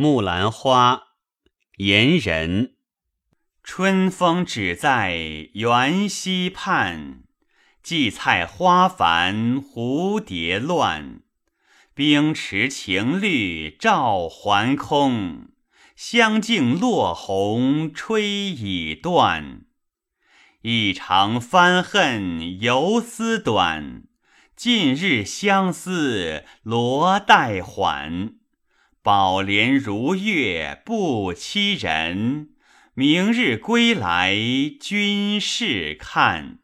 [0.00, 1.08] 木兰花，
[1.78, 2.74] 言人。
[3.64, 5.16] 春风只在
[5.54, 7.24] 园溪畔，
[7.82, 11.22] 荠菜花繁蝴蝶乱。
[11.94, 15.48] 冰池情绿照还空，
[15.96, 19.62] 香径落红吹已断。
[20.62, 24.04] 一长翻恨游丝短，
[24.54, 28.37] 近日相思罗带缓。
[29.08, 32.50] 宝莲如月不欺人，
[32.92, 34.36] 明日归来
[34.78, 36.58] 君试看。